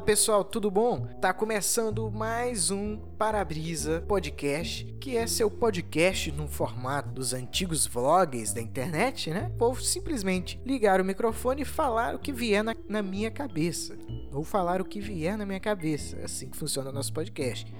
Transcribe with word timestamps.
Fala 0.00 0.06
pessoal, 0.06 0.44
tudo 0.44 0.70
bom? 0.70 1.06
Tá 1.20 1.30
começando 1.30 2.10
mais 2.10 2.70
um 2.70 2.96
Parabrisa 3.18 4.02
Podcast, 4.08 4.86
que 4.98 5.14
é 5.14 5.26
seu 5.26 5.50
podcast 5.50 6.32
no 6.32 6.48
formato 6.48 7.10
dos 7.10 7.34
antigos 7.34 7.86
vlogs 7.86 8.54
da 8.54 8.62
internet, 8.62 9.28
né? 9.28 9.52
Vou 9.58 9.74
simplesmente 9.74 10.58
ligar 10.64 11.02
o 11.02 11.04
microfone 11.04 11.62
e 11.62 11.66
falar 11.66 12.14
o 12.14 12.18
que 12.18 12.32
vier 12.32 12.64
na, 12.64 12.74
na 12.88 13.02
minha 13.02 13.30
cabeça. 13.30 13.94
Ou 14.32 14.42
falar 14.42 14.80
o 14.80 14.86
que 14.86 15.00
vier 15.00 15.36
na 15.36 15.44
minha 15.44 15.60
cabeça. 15.60 16.16
É 16.16 16.24
assim 16.24 16.48
que 16.48 16.56
funciona 16.56 16.88
o 16.88 16.94
nosso 16.94 17.12
podcast. 17.12 17.70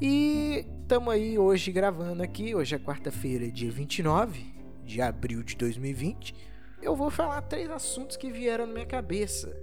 E 0.00 0.66
estamos 0.82 1.14
aí 1.14 1.38
hoje 1.38 1.70
gravando 1.70 2.20
aqui. 2.20 2.52
Hoje 2.52 2.74
é 2.74 2.78
quarta-feira, 2.80 3.48
dia 3.48 3.70
29 3.70 4.44
de 4.84 5.00
abril 5.00 5.44
de 5.44 5.54
2020. 5.54 6.34
Eu 6.82 6.96
vou 6.96 7.10
falar 7.10 7.40
três 7.42 7.70
assuntos 7.70 8.16
que 8.16 8.30
vieram 8.30 8.66
na 8.66 8.72
minha 8.72 8.86
cabeça 8.86 9.56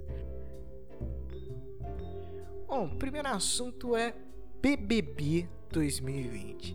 Bom, 2.74 2.86
o 2.86 2.96
primeiro 2.96 3.28
assunto 3.28 3.94
é 3.94 4.14
BBB 4.62 5.46
2020. 5.70 6.74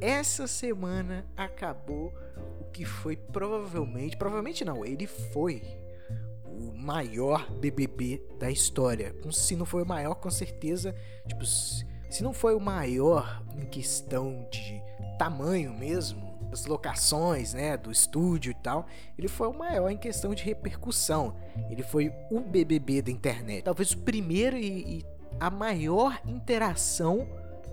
Essa 0.00 0.48
semana 0.48 1.24
acabou 1.36 2.12
o 2.60 2.64
que 2.72 2.84
foi 2.84 3.16
provavelmente, 3.16 4.16
provavelmente 4.16 4.64
não, 4.64 4.84
ele 4.84 5.06
foi 5.06 5.62
o 6.44 6.72
maior 6.76 7.48
BBB 7.60 8.26
da 8.40 8.50
história. 8.50 9.14
Se 9.30 9.54
não 9.54 9.64
foi 9.64 9.84
o 9.84 9.86
maior, 9.86 10.16
com 10.16 10.28
certeza, 10.28 10.92
tipo, 11.28 11.46
se 11.46 12.20
não 12.20 12.32
foi 12.32 12.56
o 12.56 12.60
maior 12.60 13.40
em 13.56 13.66
questão 13.66 14.48
de 14.50 14.82
tamanho 15.16 15.72
mesmo, 15.72 16.33
das 16.54 16.66
locações, 16.66 17.52
né, 17.52 17.76
do 17.76 17.90
estúdio 17.90 18.52
e 18.52 18.54
tal, 18.54 18.86
ele 19.18 19.26
foi 19.26 19.48
o 19.48 19.52
maior 19.52 19.90
em 19.90 19.96
questão 19.96 20.32
de 20.32 20.44
repercussão. 20.44 21.34
Ele 21.68 21.82
foi 21.82 22.12
o 22.30 22.40
BBB 22.40 23.02
da 23.02 23.10
internet. 23.10 23.64
Talvez 23.64 23.90
o 23.90 23.98
primeiro 23.98 24.56
e, 24.56 24.98
e 24.98 25.06
a 25.40 25.50
maior 25.50 26.20
interação 26.24 27.26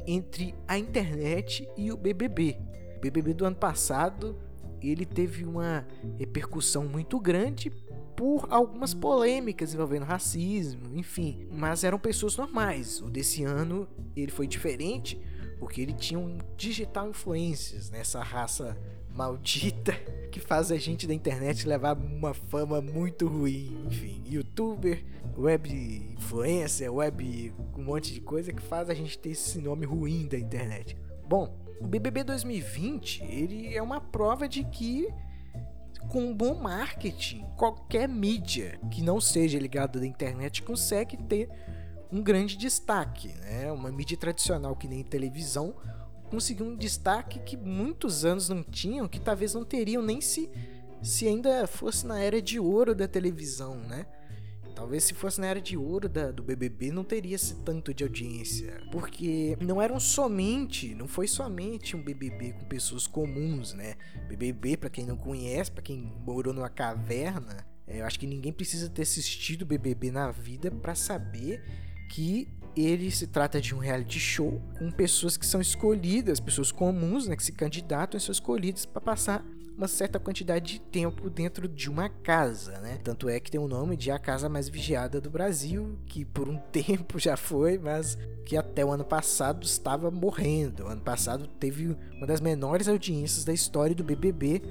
entre 0.07 0.55
a 0.67 0.79
internet 0.79 1.69
e 1.77 1.91
o 1.91 1.97
BBB. 1.97 2.57
O 2.97 2.99
BBB 2.99 3.35
do 3.35 3.45
ano 3.45 3.55
passado, 3.55 4.35
ele 4.81 5.05
teve 5.05 5.45
uma 5.45 5.85
repercussão 6.17 6.85
muito 6.87 7.19
grande 7.19 7.69
por 8.15 8.47
algumas 8.49 8.95
polêmicas 8.95 9.75
envolvendo 9.75 10.05
racismo, 10.05 10.89
enfim, 10.95 11.47
mas 11.51 11.83
eram 11.83 11.99
pessoas 11.99 12.35
normais. 12.35 12.99
O 12.99 13.09
desse 13.09 13.43
ano, 13.43 13.87
ele 14.15 14.31
foi 14.31 14.47
diferente 14.47 15.21
porque 15.61 15.79
ele 15.79 15.93
tinha 15.93 16.19
um 16.19 16.39
digital 16.57 17.07
influencers 17.07 17.91
nessa 17.91 18.19
raça 18.23 18.75
maldita 19.13 19.93
que 20.31 20.39
faz 20.39 20.71
a 20.71 20.77
gente 20.77 21.05
da 21.05 21.13
internet 21.13 21.67
levar 21.67 21.95
uma 21.95 22.33
fama 22.33 22.81
muito 22.81 23.27
ruim. 23.27 23.85
Enfim, 23.85 24.23
youtuber, 24.27 25.05
web 25.37 25.71
influencer, 26.17 26.91
web 26.91 27.53
um 27.77 27.83
monte 27.83 28.11
de 28.11 28.21
coisa 28.21 28.51
que 28.51 28.61
faz 28.61 28.89
a 28.89 28.95
gente 28.95 29.19
ter 29.19 29.29
esse 29.29 29.59
nome 29.59 29.85
ruim 29.85 30.27
da 30.27 30.35
internet. 30.35 30.97
Bom, 31.27 31.55
o 31.79 31.85
BBB 31.85 32.23
2020, 32.23 33.23
ele 33.23 33.75
é 33.75 33.83
uma 33.83 34.01
prova 34.01 34.49
de 34.49 34.63
que 34.63 35.07
com 36.09 36.23
um 36.23 36.33
bom 36.33 36.55
marketing, 36.55 37.45
qualquer 37.55 38.09
mídia 38.09 38.79
que 38.89 39.03
não 39.03 39.21
seja 39.21 39.59
ligada 39.59 39.99
da 39.99 40.07
internet 40.07 40.63
consegue 40.63 41.17
ter 41.17 41.47
um 42.11 42.21
grande 42.21 42.57
destaque, 42.57 43.29
né? 43.39 43.71
Uma 43.71 43.91
mídia 43.91 44.17
tradicional 44.17 44.75
que 44.75 44.87
nem 44.87 45.03
televisão 45.03 45.75
conseguiu 46.29 46.65
um 46.65 46.75
destaque 46.75 47.39
que 47.39 47.57
muitos 47.57 48.23
anos 48.23 48.47
não 48.47 48.63
tinham, 48.63 49.07
que 49.07 49.19
talvez 49.19 49.53
não 49.53 49.65
teriam 49.65 50.01
nem 50.01 50.21
se 50.21 50.49
se 51.01 51.27
ainda 51.27 51.65
fosse 51.65 52.05
na 52.05 52.19
era 52.19 52.39
de 52.39 52.59
ouro 52.59 52.93
da 52.93 53.07
televisão, 53.07 53.75
né? 53.75 54.05
Talvez 54.75 55.03
se 55.03 55.13
fosse 55.13 55.41
na 55.41 55.47
era 55.47 55.59
de 55.59 55.75
ouro 55.75 56.07
da, 56.07 56.31
do 56.31 56.43
BBB 56.43 56.91
não 56.91 57.03
teria 57.03 57.35
esse 57.35 57.55
tanto 57.55 57.93
de 57.93 58.03
audiência, 58.03 58.81
porque 58.91 59.57
não 59.59 59.81
eram 59.81 59.99
somente, 59.99 60.93
não 60.93 61.07
foi 61.07 61.27
somente 61.27 61.95
um 61.95 62.03
BBB 62.03 62.53
com 62.53 62.65
pessoas 62.65 63.07
comuns, 63.07 63.73
né? 63.73 63.95
BBB 64.27 64.77
para 64.77 64.89
quem 64.89 65.05
não 65.05 65.17
conhece, 65.17 65.71
para 65.71 65.81
quem 65.81 66.13
morou 66.23 66.53
numa 66.53 66.69
caverna, 66.69 67.65
é, 67.91 67.99
eu 67.99 68.05
acho 68.05 68.19
que 68.19 68.27
ninguém 68.27 68.53
precisa 68.53 68.89
ter 68.89 69.01
assistido 69.01 69.65
BBB 69.65 70.11
na 70.11 70.31
vida 70.31 70.71
para 70.71 70.95
saber 70.95 71.63
que 72.11 72.45
ele 72.75 73.09
se 73.09 73.25
trata 73.25 73.59
de 73.61 73.73
um 73.73 73.77
reality 73.77 74.19
show 74.19 74.61
com 74.77 74.91
pessoas 74.91 75.37
que 75.37 75.45
são 75.45 75.61
escolhidas, 75.61 76.39
pessoas 76.39 76.71
comuns, 76.71 77.25
né, 77.25 77.35
que 77.35 77.43
se 77.43 77.53
candidatam 77.53 78.17
e 78.17 78.21
são 78.21 78.33
escolhidas 78.33 78.85
para 78.85 79.01
passar 79.01 79.45
uma 79.77 79.87
certa 79.87 80.19
quantidade 80.19 80.73
de 80.73 80.81
tempo 80.81 81.29
dentro 81.29 81.67
de 81.67 81.89
uma 81.89 82.09
casa, 82.09 82.79
né? 82.81 82.99
Tanto 83.03 83.29
é 83.29 83.39
que 83.39 83.49
tem 83.49 83.59
o 83.59 83.67
nome 83.67 83.95
de 83.95 84.11
a 84.11 84.19
casa 84.19 84.47
mais 84.49 84.69
vigiada 84.69 85.19
do 85.19 85.29
Brasil, 85.29 85.97
que 86.05 86.23
por 86.23 86.47
um 86.49 86.57
tempo 86.71 87.17
já 87.17 87.37
foi, 87.37 87.79
mas 87.79 88.17
que 88.45 88.57
até 88.57 88.85
o 88.85 88.91
ano 88.91 89.05
passado 89.05 89.65
estava 89.65 90.11
morrendo. 90.11 90.83
O 90.83 90.87
ano 90.87 91.01
passado 91.01 91.47
teve 91.47 91.97
uma 92.15 92.27
das 92.27 92.41
menores 92.41 92.87
audiências 92.87 93.45
da 93.45 93.53
história 93.53 93.95
do 93.95 94.03
BBB. 94.03 94.61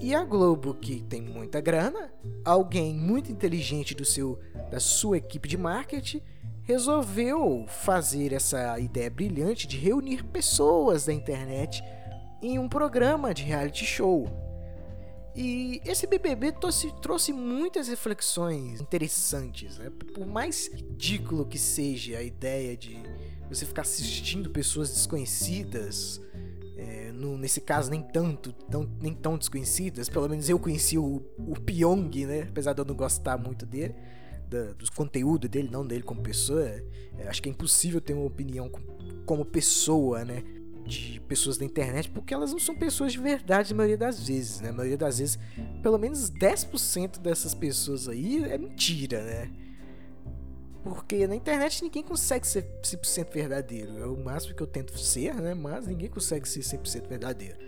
E 0.00 0.14
a 0.14 0.24
Globo, 0.24 0.74
que 0.74 1.02
tem 1.02 1.22
muita 1.22 1.60
grana, 1.60 2.12
alguém 2.44 2.94
muito 2.94 3.32
inteligente 3.32 3.94
do 3.94 4.04
seu 4.04 4.38
da 4.70 4.78
sua 4.78 5.18
equipe 5.18 5.48
de 5.48 5.56
marketing 5.56 6.22
resolveu 6.70 7.64
fazer 7.66 8.32
essa 8.32 8.78
ideia 8.78 9.10
brilhante 9.10 9.66
de 9.66 9.76
reunir 9.76 10.22
pessoas 10.24 11.06
da 11.06 11.12
internet 11.12 11.82
em 12.40 12.60
um 12.60 12.68
programa 12.68 13.34
de 13.34 13.42
reality 13.42 13.84
show. 13.84 14.28
E 15.34 15.80
esse 15.84 16.06
BBB 16.06 16.52
trouxe, 16.52 16.92
trouxe 17.02 17.32
muitas 17.32 17.88
reflexões 17.88 18.80
interessantes. 18.80 19.78
Né? 19.78 19.90
Por 20.14 20.24
mais 20.26 20.68
ridículo 20.68 21.44
que 21.44 21.58
seja 21.58 22.18
a 22.18 22.22
ideia 22.22 22.76
de 22.76 23.02
você 23.48 23.66
ficar 23.66 23.82
assistindo 23.82 24.50
pessoas 24.50 24.90
desconhecidas, 24.90 26.20
é, 26.76 27.10
no, 27.10 27.36
nesse 27.36 27.60
caso 27.60 27.90
nem 27.90 28.02
tanto, 28.02 28.52
tão, 28.52 28.88
nem 29.00 29.12
tão 29.12 29.36
desconhecidas, 29.36 30.08
pelo 30.08 30.28
menos 30.28 30.48
eu 30.48 30.58
conheci 30.58 30.96
o, 30.96 31.20
o 31.36 31.60
Pyong, 31.60 32.26
né? 32.26 32.46
apesar 32.48 32.72
de 32.74 32.80
eu 32.80 32.84
não 32.84 32.94
gostar 32.94 33.36
muito 33.36 33.66
dele 33.66 33.94
da, 34.50 34.72
dos 34.72 34.90
conteúdos 34.90 35.48
dele, 35.48 35.68
não 35.70 35.86
dele 35.86 36.02
como 36.02 36.20
pessoa, 36.20 36.62
é, 36.62 36.82
acho 37.28 37.40
que 37.40 37.48
é 37.48 37.52
impossível 37.52 38.00
ter 38.00 38.12
uma 38.12 38.26
opinião 38.26 38.68
com, 38.68 38.80
como 39.24 39.44
pessoa, 39.44 40.24
né? 40.24 40.42
De 40.84 41.20
pessoas 41.28 41.56
da 41.56 41.64
internet, 41.64 42.10
porque 42.10 42.34
elas 42.34 42.50
não 42.50 42.58
são 42.58 42.74
pessoas 42.74 43.12
de 43.12 43.18
verdade 43.20 43.72
na 43.72 43.76
maioria 43.76 43.96
das 43.96 44.26
vezes, 44.26 44.60
né? 44.60 44.68
Na 44.70 44.78
maioria 44.78 44.98
das 44.98 45.18
vezes, 45.18 45.38
pelo 45.82 45.98
menos 45.98 46.30
10% 46.30 47.20
dessas 47.20 47.54
pessoas 47.54 48.08
aí 48.08 48.42
é 48.42 48.58
mentira, 48.58 49.22
né? 49.22 49.50
Porque 50.82 51.26
na 51.26 51.36
internet 51.36 51.84
ninguém 51.84 52.02
consegue 52.02 52.46
ser 52.46 52.64
100% 52.82 53.32
verdadeiro. 53.32 53.98
É 53.98 54.06
o 54.06 54.16
máximo 54.16 54.54
que 54.54 54.62
eu 54.62 54.66
tento 54.66 54.98
ser, 54.98 55.34
né? 55.34 55.54
Mas 55.54 55.86
ninguém 55.86 56.08
consegue 56.08 56.48
ser 56.48 56.60
100% 56.60 57.06
verdadeiro. 57.06 57.58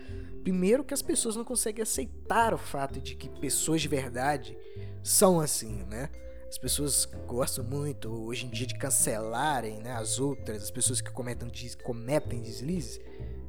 Primeiro 0.43 0.83
que 0.83 0.93
as 0.93 1.01
pessoas 1.01 1.35
não 1.35 1.45
conseguem 1.45 1.83
aceitar 1.83 2.53
o 2.53 2.57
fato 2.57 2.99
de 2.99 3.15
que 3.15 3.29
pessoas 3.29 3.81
de 3.81 3.87
verdade 3.87 4.57
são 5.03 5.39
assim, 5.39 5.83
né? 5.83 6.09
As 6.53 6.57
pessoas 6.59 7.09
gostam 7.25 7.63
muito 7.63 8.13
hoje 8.27 8.45
em 8.45 8.49
dia 8.49 8.67
de 8.67 8.75
cancelarem 8.75 9.79
né, 9.79 9.91
as 9.93 10.19
outras, 10.19 10.61
as 10.61 10.69
pessoas 10.69 11.01
que 11.01 11.09
cometem, 11.09 11.49
cometem 11.81 12.43
deslizes. 12.43 13.01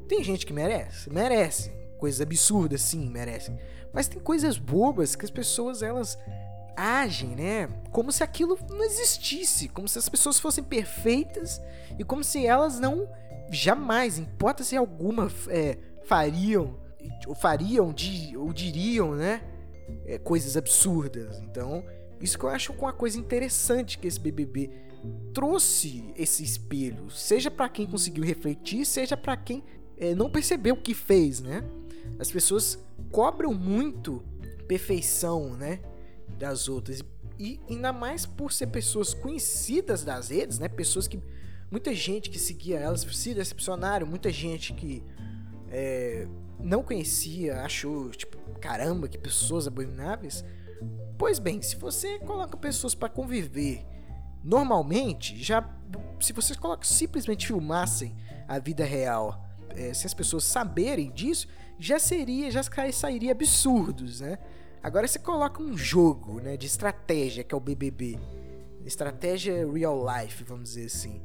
Tem 0.09 0.25
gente 0.25 0.47
que 0.47 0.55
merece, 0.55 1.11
merece. 1.11 1.71
Coisas 1.99 2.23
absurdas, 2.23 2.81
sim, 2.81 3.11
merecem. 3.11 3.59
Mas 3.93 4.09
tem 4.09 4.19
coisas 4.19 4.57
bobas 4.57 5.15
que 5.15 5.23
as 5.27 5.31
pessoas 5.31 5.83
elas 5.83 6.19
agem, 6.75 7.37
né? 7.37 7.69
Como 7.93 8.11
se 8.11 8.25
aquilo 8.25 8.59
não 8.71 8.83
existisse, 8.83 9.69
como 9.69 9.87
se 9.87 9.99
as 9.99 10.09
pessoas 10.09 10.41
fossem 10.41 10.65
perfeitas 10.65 11.61
e 11.99 12.05
como 12.05 12.25
se 12.25 12.47
elas 12.47 12.81
não 12.81 13.07
jamais, 13.51 14.19
em 14.19 14.23
hipótese 14.23 14.79
alguma, 14.79 15.31
é, 15.51 15.77
fariam 16.05 16.81
ou 17.27 17.35
fariam 17.35 17.95
ou 18.39 18.51
diriam, 18.51 19.15
né? 19.15 19.43
É, 20.07 20.17
coisas 20.17 20.57
absurdas. 20.57 21.39
Então, 21.41 21.85
isso 22.25 22.39
que 22.39 22.45
eu 22.45 22.49
acho 22.49 22.73
uma 22.73 22.93
coisa 22.93 23.19
interessante 23.19 23.99
que 23.99 24.09
esse 24.09 24.19
BBB 24.19 24.71
trouxe 25.35 26.13
esse 26.17 26.43
espelho, 26.43 27.11
seja 27.11 27.51
para 27.51 27.69
quem 27.69 27.87
conseguiu 27.87 28.25
refletir, 28.25 28.87
seja 28.87 29.17
para 29.17 29.37
quem 29.37 29.63
é, 29.99 30.15
não 30.15 30.31
percebeu 30.31 30.75
o 30.75 30.81
que 30.81 30.95
fez, 30.95 31.41
né? 31.41 31.63
As 32.19 32.31
pessoas 32.31 32.79
cobram 33.11 33.53
muito 33.53 34.23
perfeição, 34.67 35.55
né, 35.55 35.81
das 36.39 36.69
outras 36.69 37.05
e 37.39 37.61
ainda 37.69 37.93
mais 37.93 38.25
por 38.25 38.53
ser 38.53 38.69
pessoas 38.69 39.13
conhecidas 39.13 40.03
das 40.03 40.31
redes, 40.31 40.59
né? 40.59 40.69
Pessoas 40.69 41.07
que 41.07 41.21
muita 41.71 41.93
gente 41.93 42.31
que 42.31 42.39
seguia 42.39 42.79
elas 42.79 43.03
se 43.03 43.35
decepcionaram, 43.35 44.07
muita 44.07 44.31
gente 44.31 44.73
que 44.73 45.03
é, 45.71 46.27
não 46.59 46.83
conhecia, 46.83 47.61
achou 47.61 48.09
tipo 48.11 48.39
caramba 48.61 49.09
que 49.09 49.19
pessoas 49.19 49.67
abomináveis 49.67 50.43
Pois 51.19 51.39
bem, 51.39 51.63
se 51.63 51.77
você 51.77 52.19
coloca 52.19 52.57
pessoas 52.57 52.95
para 52.95 53.09
conviver 53.09 53.87
normalmente, 54.43 55.43
já 55.43 55.69
se 56.21 56.33
vocês 56.33 56.59
colocam, 56.59 56.85
simplesmente 56.85 57.47
filmassem 57.47 58.15
a 58.47 58.59
vida 58.59 58.85
real, 58.85 59.45
é, 59.71 59.95
se 59.95 60.07
as 60.07 60.15
pessoas 60.15 60.45
saberem 60.45 61.11
disso, 61.11 61.49
já 61.79 61.99
seria, 61.99 62.51
já 62.51 62.63
sairia 62.93 63.33
absurdos, 63.33 64.21
né? 64.21 64.39
Agora 64.83 65.09
você 65.09 65.19
coloca 65.19 65.63
um 65.63 65.77
jogo, 65.77 66.41
né, 66.41 66.57
de 66.57 66.67
estratégia 66.67 67.43
que 67.43 67.55
é 67.55 67.57
o 67.57 67.61
BBB, 67.61 68.19
Estratégia 68.85 69.67
real 69.73 70.05
life, 70.05 70.45
vamos 70.45 70.75
dizer 70.75 70.87
assim. 70.87 71.23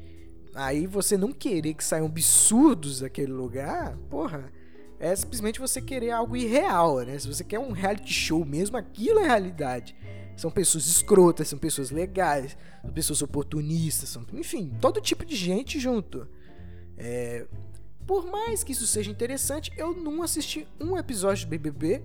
Aí 0.55 0.87
você 0.87 1.17
não 1.17 1.31
querer 1.31 1.73
que 1.73 1.83
saiam 1.83 2.05
absurdos 2.05 3.01
daquele 3.01 3.33
lugar, 3.33 3.97
porra, 4.09 4.51
é 4.99 5.15
simplesmente 5.15 5.59
você 5.59 5.81
querer 5.81 6.11
algo 6.11 6.35
irreal, 6.35 6.99
né? 6.99 7.17
Se 7.17 7.27
você 7.27 7.43
quer 7.43 7.59
um 7.59 7.71
reality 7.71 8.13
show 8.13 8.43
mesmo, 8.43 8.75
aquilo 8.75 9.19
é 9.19 9.27
realidade. 9.27 9.95
São 10.35 10.51
pessoas 10.51 10.87
escrotas, 10.87 11.47
são 11.47 11.57
pessoas 11.57 11.89
legais, 11.89 12.57
são 12.81 12.91
pessoas 12.91 13.21
oportunistas, 13.21 14.09
são, 14.09 14.25
enfim, 14.33 14.73
todo 14.79 15.01
tipo 15.01 15.25
de 15.25 15.35
gente 15.35 15.79
junto. 15.79 16.27
É, 16.97 17.45
por 18.05 18.25
mais 18.25 18.63
que 18.63 18.73
isso 18.73 18.87
seja 18.87 19.09
interessante, 19.09 19.71
eu 19.77 19.93
não 19.93 20.21
assisti 20.21 20.67
um 20.79 20.97
episódio 20.97 21.45
do 21.45 21.49
BBB, 21.49 22.01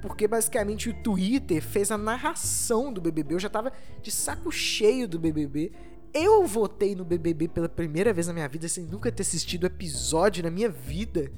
porque 0.00 0.26
basicamente 0.26 0.88
o 0.88 0.94
Twitter 0.94 1.62
fez 1.62 1.90
a 1.90 1.98
narração 1.98 2.92
do 2.92 3.00
BBB. 3.00 3.34
Eu 3.34 3.40
já 3.40 3.50
tava 3.50 3.72
de 4.00 4.10
saco 4.10 4.50
cheio 4.50 5.06
do 5.06 5.18
BBB. 5.18 5.72
Eu 6.14 6.46
votei 6.46 6.94
no 6.94 7.04
BBB 7.04 7.48
pela 7.48 7.68
primeira 7.68 8.12
vez 8.12 8.26
na 8.26 8.32
minha 8.32 8.48
vida 8.48 8.66
sem 8.68 8.84
nunca 8.84 9.12
ter 9.12 9.22
assistido 9.22 9.66
episódio 9.66 10.42
na 10.42 10.50
minha 10.50 10.70
vida. 10.70 11.30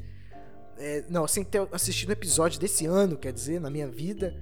É, 0.78 1.04
não, 1.08 1.26
sem 1.28 1.44
ter 1.44 1.66
assistido 1.72 2.12
episódio 2.12 2.58
desse 2.58 2.86
ano, 2.86 3.16
quer 3.16 3.32
dizer, 3.32 3.60
na 3.60 3.70
minha 3.70 3.88
vida. 3.88 4.34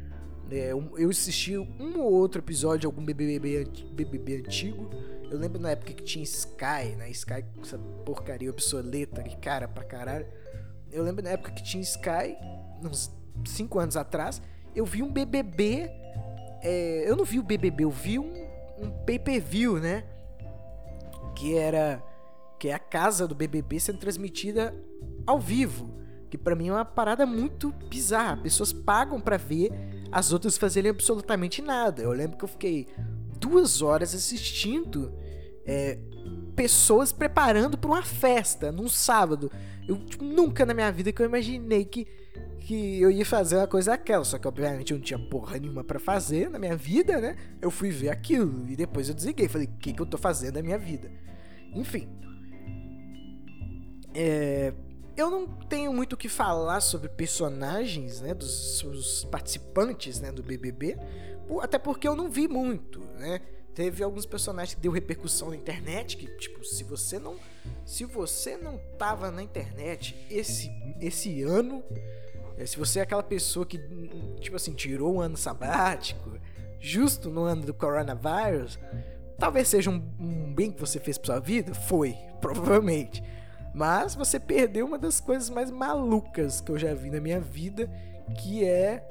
É, 0.50 0.72
eu 0.72 1.08
assisti 1.08 1.56
um 1.56 2.00
ou 2.00 2.12
outro 2.12 2.40
episódio 2.40 2.80
de 2.80 2.86
algum 2.86 3.04
BBB, 3.04 3.66
BBB 3.92 4.38
antigo. 4.38 4.90
Eu 5.30 5.38
lembro 5.38 5.60
na 5.60 5.70
época 5.70 5.92
que 5.92 6.02
tinha 6.02 6.24
Sky, 6.24 6.96
né? 6.96 7.08
Sky, 7.10 7.44
essa 7.62 7.78
porcaria 8.04 8.50
obsoleta 8.50 9.22
e 9.26 9.36
cara 9.36 9.68
pra 9.68 9.84
caralho. 9.84 10.26
Eu 10.90 11.04
lembro 11.04 11.22
na 11.22 11.30
época 11.30 11.52
que 11.52 11.62
tinha 11.62 11.80
Sky, 11.80 12.36
uns 12.82 13.12
5 13.44 13.78
anos 13.78 13.96
atrás. 13.96 14.42
Eu 14.74 14.84
vi 14.84 15.02
um 15.02 15.12
BBB. 15.12 15.88
É, 16.62 17.04
eu 17.06 17.16
não 17.16 17.24
vi 17.24 17.38
o 17.38 17.44
BBB, 17.44 17.84
eu 17.84 17.90
vi 17.90 18.18
um, 18.18 18.32
um 18.80 18.90
pay-per-view, 19.06 19.78
né? 19.78 20.04
Que 21.36 21.56
era. 21.56 22.02
Que 22.58 22.68
é 22.68 22.74
a 22.74 22.78
casa 22.78 23.26
do 23.26 23.34
BBB 23.34 23.78
sendo 23.78 23.98
transmitida 23.98 24.74
ao 25.24 25.38
vivo. 25.38 25.94
Que 26.30 26.38
para 26.38 26.54
mim 26.54 26.68
é 26.68 26.72
uma 26.72 26.84
parada 26.84 27.26
muito 27.26 27.72
bizarra. 27.88 28.36
Pessoas 28.36 28.72
pagam 28.72 29.20
para 29.20 29.36
ver 29.36 29.72
as 30.12 30.32
outras 30.32 30.56
fazerem 30.56 30.90
absolutamente 30.90 31.60
nada. 31.60 32.02
Eu 32.02 32.12
lembro 32.12 32.38
que 32.38 32.44
eu 32.44 32.48
fiquei 32.48 32.86
duas 33.38 33.82
horas 33.82 34.14
assistindo 34.14 35.12
é, 35.66 35.98
pessoas 36.54 37.12
preparando 37.12 37.76
para 37.76 37.90
uma 37.90 38.02
festa 38.02 38.70
num 38.70 38.88
sábado. 38.88 39.50
Eu 39.88 39.98
tipo, 39.98 40.24
nunca 40.24 40.64
na 40.64 40.74
minha 40.74 40.90
vida 40.92 41.12
que 41.12 41.20
eu 41.20 41.26
imaginei 41.26 41.84
que, 41.84 42.06
que 42.60 43.00
eu 43.00 43.10
ia 43.10 43.24
fazer 43.24 43.56
uma 43.56 43.66
coisa 43.66 43.92
daquela. 43.92 44.24
Só 44.24 44.38
que 44.38 44.46
obviamente 44.46 44.92
eu 44.92 44.98
não 44.98 45.04
tinha 45.04 45.18
porra 45.18 45.58
nenhuma 45.58 45.82
para 45.82 45.98
fazer 45.98 46.48
na 46.50 46.58
minha 46.58 46.76
vida, 46.76 47.20
né? 47.20 47.36
Eu 47.60 47.70
fui 47.70 47.90
ver 47.90 48.10
aquilo 48.10 48.68
e 48.68 48.76
depois 48.76 49.08
eu 49.08 49.14
desliguei. 49.14 49.48
Falei, 49.48 49.66
o 49.66 49.78
que, 49.78 49.92
que 49.92 50.00
eu 50.00 50.06
tô 50.06 50.18
fazendo 50.18 50.56
na 50.56 50.62
minha 50.62 50.78
vida? 50.78 51.10
Enfim. 51.74 52.08
É, 54.14 54.72
eu 55.20 55.31
não 55.31 55.46
tenho 55.46 55.93
muito 55.93 56.14
o 56.14 56.17
que 56.17 56.28
falar 56.28 56.81
sobre 56.81 57.08
personagens, 57.08 58.20
né, 58.20 58.34
dos, 58.34 58.82
dos 58.82 59.25
participantes, 59.25 60.20
né, 60.20 60.32
do 60.32 60.43
BBB, 60.43 60.99
até 61.61 61.78
porque 61.78 62.06
eu 62.06 62.17
não 62.17 62.31
vi 62.31 62.49
muito, 62.49 63.00
né? 63.19 63.40
Teve 63.75 64.02
alguns 64.02 64.26
personagens 64.26 64.75
que 64.75 64.81
deu 64.81 64.90
repercussão 64.90 65.50
na 65.50 65.56
internet, 65.56 66.17
que 66.17 66.26
tipo, 66.37 66.64
se 66.64 66.82
você 66.84 67.19
não, 67.19 67.37
se 67.84 68.05
você 68.05 68.56
não 68.56 68.78
tava 68.99 69.31
na 69.31 69.43
internet 69.43 70.17
esse 70.28 70.70
esse 71.00 71.43
ano, 71.43 71.82
é, 72.56 72.66
se 72.66 72.76
você 72.76 72.99
é 72.99 73.02
aquela 73.02 73.23
pessoa 73.23 73.64
que 73.64 73.78
tipo 74.40 74.56
assim, 74.56 74.73
tirou 74.73 75.14
um 75.14 75.20
ano 75.20 75.37
sabático, 75.37 76.38
justo 76.81 77.31
no 77.31 77.44
ano 77.44 77.62
do 77.62 77.73
coronavírus, 77.73 78.78
talvez 79.38 79.69
seja 79.69 79.88
um, 79.90 80.02
um 80.19 80.52
bem 80.52 80.70
que 80.70 80.81
você 80.81 80.99
fez 80.99 81.16
para 81.16 81.34
sua 81.34 81.40
vida, 81.40 81.75
foi, 81.75 82.16
provavelmente. 82.40 83.23
Mas 83.75 84.14
você 84.14 84.40
perdeu 84.40 84.87
uma 84.87 84.99
das 84.99 85.20
coisas 85.20 85.49
mais 85.49 85.70
malucas 85.70 86.61
que 86.61 86.70
eu 86.70 86.78
já 86.78 86.93
vi 86.94 87.11
na 87.11 87.20
minha 87.20 87.40
vida, 87.40 87.90
que 88.38 88.64
é 88.64 89.06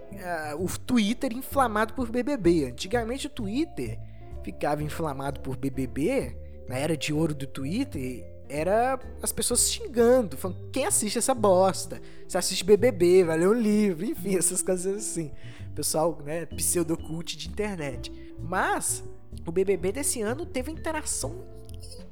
uh, 0.53 0.63
o 0.63 0.79
Twitter 0.79 1.33
inflamado 1.33 1.93
por 1.93 2.09
BBB. 2.09 2.65
Antigamente 2.65 3.27
o 3.27 3.29
Twitter 3.29 3.99
ficava 4.43 4.83
inflamado 4.83 5.39
por 5.39 5.55
BBB, 5.55 6.35
na 6.67 6.77
era 6.77 6.95
de 6.95 7.13
ouro 7.13 7.33
do 7.33 7.47
Twitter, 7.47 8.25
era 8.49 8.99
as 9.21 9.31
pessoas 9.31 9.71
xingando, 9.71 10.35
falando: 10.35 10.69
quem 10.71 10.85
assiste 10.85 11.17
essa 11.17 11.33
bosta? 11.33 12.01
Você 12.27 12.37
assiste 12.37 12.63
BBB, 12.63 13.23
vai 13.23 13.37
ler 13.37 13.47
um 13.47 13.53
livro, 13.53 14.05
enfim, 14.05 14.35
essas 14.37 14.61
coisas 14.61 14.97
assim. 14.97 15.31
Pessoal, 15.75 16.19
né, 16.25 16.45
pseudocult 16.47 17.37
de 17.37 17.47
internet. 17.47 18.11
Mas 18.39 19.03
o 19.45 19.51
BBB 19.51 19.91
desse 19.91 20.21
ano 20.21 20.45
teve 20.45 20.71
interação 20.71 21.58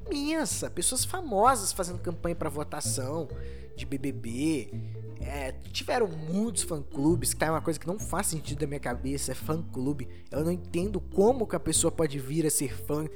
imensa. 0.06 0.70
Pessoas 0.70 1.04
famosas 1.04 1.72
fazendo 1.72 1.98
campanha 1.98 2.34
para 2.34 2.48
votação 2.48 3.28
de 3.76 3.86
BBB. 3.86 4.70
É, 5.20 5.52
tiveram 5.72 6.08
muitos 6.08 6.62
fã-clubes, 6.62 7.34
que 7.34 7.40
tá 7.40 7.50
uma 7.50 7.60
coisa 7.60 7.78
que 7.78 7.86
não 7.86 7.98
faz 7.98 8.28
sentido 8.28 8.60
da 8.60 8.66
minha 8.66 8.80
cabeça, 8.80 9.32
é 9.32 9.34
fã-clube. 9.34 10.08
Eu 10.30 10.44
não 10.44 10.52
entendo 10.52 11.00
como 11.00 11.46
que 11.46 11.56
a 11.56 11.60
pessoa 11.60 11.90
pode 11.90 12.18
vir 12.18 12.46
a 12.46 12.50
ser 12.50 12.74
fã, 12.74 13.06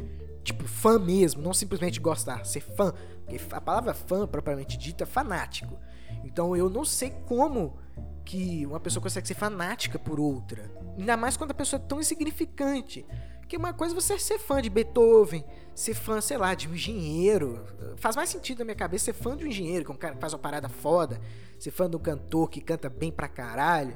tipo, 0.42 0.64
fã 0.64 0.98
mesmo, 0.98 1.42
não 1.42 1.54
simplesmente 1.54 2.00
gostar, 2.00 2.44
ser 2.44 2.60
fã. 2.60 2.92
Porque 3.24 3.40
a 3.50 3.60
palavra 3.60 3.94
fã, 3.94 4.26
propriamente 4.26 4.76
dita, 4.76 5.04
é 5.04 5.06
fanático. 5.06 5.78
Então 6.24 6.56
eu 6.56 6.68
não 6.68 6.84
sei 6.84 7.10
como 7.26 7.78
que 8.24 8.66
uma 8.66 8.80
pessoa 8.80 9.02
consegue 9.02 9.26
ser 9.26 9.34
fanática 9.34 9.98
por 9.98 10.20
outra. 10.20 10.70
Ainda 10.98 11.16
mais 11.16 11.36
quando 11.36 11.52
a 11.52 11.54
pessoa 11.54 11.80
é 11.80 11.86
tão 11.86 12.00
insignificante. 12.00 13.06
Porque 13.52 13.58
uma 13.58 13.74
coisa 13.74 13.94
é 13.94 14.00
você 14.00 14.18
ser 14.18 14.38
fã 14.38 14.62
de 14.62 14.70
Beethoven, 14.70 15.44
ser 15.74 15.92
fã, 15.92 16.22
sei 16.22 16.38
lá, 16.38 16.54
de 16.54 16.66
um 16.66 16.72
engenheiro. 16.72 17.62
Faz 17.98 18.16
mais 18.16 18.30
sentido 18.30 18.60
na 18.60 18.64
minha 18.64 18.74
cabeça 18.74 19.04
ser 19.04 19.12
fã 19.12 19.36
de 19.36 19.44
um 19.44 19.46
engenheiro, 19.46 19.84
que 19.84 19.90
é 19.90 19.94
um 19.94 19.98
cara 19.98 20.14
que 20.14 20.20
faz 20.22 20.32
uma 20.32 20.38
parada 20.38 20.70
foda. 20.70 21.20
Ser 21.58 21.70
fã 21.70 21.90
de 21.90 21.94
um 21.94 21.98
cantor 21.98 22.48
que 22.48 22.62
canta 22.62 22.88
bem 22.88 23.12
pra 23.12 23.28
caralho. 23.28 23.94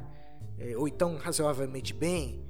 É, 0.59 0.77
ou 0.77 0.87
então 0.87 1.17
razoavelmente 1.17 1.95
bem. 1.95 2.45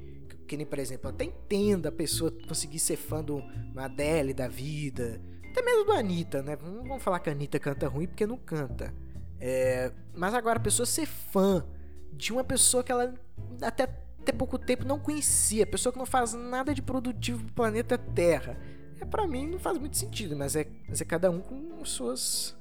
Que 0.48 0.56
nem, 0.56 0.66
por 0.66 0.80
exemplo, 0.80 1.08
até 1.08 1.22
entenda 1.22 1.90
a 1.90 1.92
pessoa 1.92 2.32
conseguir 2.48 2.80
ser 2.80 2.96
fã 2.96 3.22
do 3.22 3.40
Adele 3.76 4.34
da 4.34 4.48
vida. 4.48 5.22
Até 5.52 5.62
mesmo 5.62 5.84
do 5.84 5.92
Anitta, 5.92 6.42
né? 6.42 6.58
Não 6.60 6.82
vamos 6.82 7.04
falar 7.04 7.20
que 7.20 7.28
a 7.28 7.32
Anitta 7.32 7.60
canta 7.60 7.86
ruim 7.86 8.08
porque 8.08 8.26
não 8.26 8.36
canta. 8.36 8.92
É, 9.38 9.92
mas 10.12 10.34
agora 10.34 10.58
a 10.58 10.62
pessoa 10.62 10.84
ser 10.84 11.06
fã 11.06 11.64
de 12.12 12.32
uma 12.32 12.42
pessoa 12.42 12.82
que 12.82 12.90
ela 12.90 13.14
até 13.62 14.05
até 14.26 14.32
pouco 14.32 14.58
tempo 14.58 14.84
não 14.84 14.98
conhecia, 14.98 15.64
pessoa 15.64 15.92
que 15.92 15.98
não 15.98 16.06
faz 16.06 16.34
nada 16.34 16.74
de 16.74 16.82
produtivo 16.82 17.44
pro 17.44 17.54
planeta 17.54 17.96
Terra. 17.96 18.58
É 19.00 19.04
para 19.04 19.24
mim 19.24 19.46
não 19.46 19.58
faz 19.58 19.78
muito 19.78 19.96
sentido, 19.96 20.34
mas 20.36 20.56
é, 20.56 20.66
mas 20.88 21.00
é 21.00 21.04
cada 21.04 21.30
um 21.30 21.40
com 21.40 21.84
suas 21.84 22.56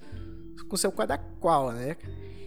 com 0.69 0.77
seu 0.77 0.91
cada 0.91 1.17
qual, 1.17 1.71
né? 1.71 1.97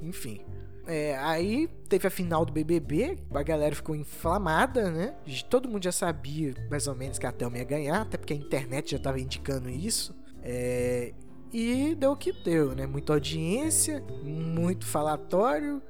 Enfim. 0.02 0.40
É, 0.86 1.18
aí 1.18 1.68
teve 1.88 2.06
a 2.06 2.10
final 2.10 2.44
do 2.46 2.52
BBB, 2.52 3.18
a 3.34 3.42
galera 3.42 3.74
ficou 3.74 3.94
inflamada, 3.94 4.90
né? 4.90 5.14
Todo 5.50 5.68
mundo 5.68 5.82
já 5.82 5.92
sabia 5.92 6.54
mais 6.70 6.86
ou 6.86 6.94
menos 6.94 7.18
que 7.18 7.26
a 7.26 7.32
Thelma 7.32 7.58
ia 7.58 7.64
ganhar, 7.64 8.02
até 8.02 8.16
porque 8.16 8.32
a 8.32 8.36
internet 8.36 8.92
já 8.92 8.98
tava 8.98 9.20
indicando 9.20 9.68
isso. 9.68 10.16
É, 10.42 11.12
e 11.52 11.94
deu 11.94 12.12
o 12.12 12.16
que 12.16 12.32
deu, 12.32 12.74
né? 12.74 12.86
Muita 12.86 13.12
audiência, 13.12 14.02
muito 14.22 14.86
falatório, 14.86 15.82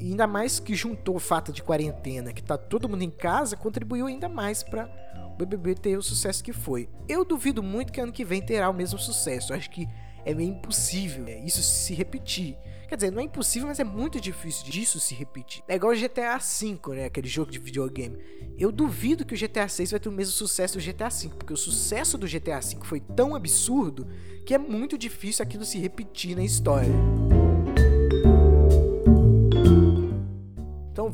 ainda 0.00 0.26
mais 0.26 0.58
que 0.58 0.74
juntou 0.74 1.16
o 1.16 1.20
fato 1.20 1.52
de 1.52 1.62
quarentena, 1.62 2.32
que 2.32 2.42
tá 2.42 2.56
todo 2.56 2.88
mundo 2.88 3.02
em 3.02 3.10
casa, 3.10 3.56
contribuiu 3.56 4.06
ainda 4.06 4.28
mais 4.28 4.62
para 4.62 4.88
o 5.32 5.36
BBB 5.36 5.74
ter 5.74 5.96
o 5.96 6.02
sucesso 6.02 6.42
que 6.42 6.52
foi. 6.52 6.88
Eu 7.08 7.24
duvido 7.24 7.62
muito 7.62 7.92
que 7.92 8.00
ano 8.00 8.12
que 8.12 8.24
vem 8.24 8.42
terá 8.42 8.68
o 8.68 8.74
mesmo 8.74 8.98
sucesso. 8.98 9.52
Eu 9.52 9.56
acho 9.56 9.70
que 9.70 9.88
é 10.24 10.34
meio 10.34 10.50
impossível 10.50 11.24
né, 11.24 11.38
isso 11.44 11.62
se 11.62 11.94
repetir. 11.94 12.56
Quer 12.88 12.96
dizer, 12.96 13.10
não 13.10 13.20
é 13.20 13.24
impossível, 13.24 13.66
mas 13.66 13.80
é 13.80 13.84
muito 13.84 14.20
difícil 14.20 14.70
disso 14.70 15.00
se 15.00 15.14
repetir. 15.14 15.62
É 15.66 15.74
igual 15.74 15.92
o 15.92 15.96
GTA 15.96 16.38
V, 16.38 16.94
né? 16.94 17.06
Aquele 17.06 17.26
jogo 17.26 17.50
de 17.50 17.58
videogame. 17.58 18.18
Eu 18.58 18.70
duvido 18.70 19.24
que 19.24 19.34
o 19.34 19.38
GTA 19.38 19.66
6 19.66 19.90
vai 19.90 20.00
ter 20.00 20.08
o 20.08 20.12
mesmo 20.12 20.32
sucesso 20.32 20.78
do 20.78 20.84
GTA 20.84 21.08
V, 21.08 21.30
porque 21.30 21.52
o 21.52 21.56
sucesso 21.56 22.18
do 22.18 22.26
GTA 22.26 22.60
V 22.60 22.76
foi 22.84 23.00
tão 23.00 23.34
absurdo 23.34 24.06
que 24.46 24.54
é 24.54 24.58
muito 24.58 24.98
difícil 24.98 25.42
aquilo 25.42 25.64
se 25.64 25.78
repetir 25.78 26.36
na 26.36 26.44
história. 26.44 26.92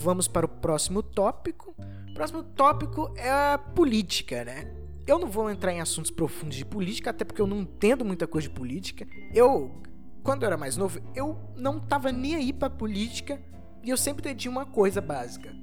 Vamos 0.00 0.26
para 0.26 0.46
o 0.46 0.48
próximo 0.48 1.02
tópico. 1.02 1.74
O 2.10 2.14
próximo 2.14 2.42
tópico 2.42 3.12
é 3.16 3.30
a 3.30 3.58
política, 3.58 4.44
né? 4.44 4.74
Eu 5.06 5.18
não 5.18 5.28
vou 5.28 5.50
entrar 5.50 5.72
em 5.72 5.80
assuntos 5.80 6.10
profundos 6.10 6.56
de 6.56 6.64
política, 6.64 7.10
até 7.10 7.24
porque 7.24 7.40
eu 7.40 7.46
não 7.46 7.58
entendo 7.58 8.04
muita 8.04 8.26
coisa 8.26 8.48
de 8.48 8.54
política. 8.54 9.06
Eu, 9.34 9.82
quando 10.22 10.42
eu 10.42 10.46
era 10.46 10.56
mais 10.56 10.76
novo, 10.76 11.00
eu 11.14 11.38
não 11.54 11.78
tava 11.78 12.10
nem 12.10 12.34
aí 12.34 12.52
pra 12.52 12.70
política 12.70 13.40
e 13.82 13.90
eu 13.90 13.96
sempre 13.96 14.22
entendi 14.22 14.48
uma 14.48 14.64
coisa 14.64 15.00
básica. 15.00 15.54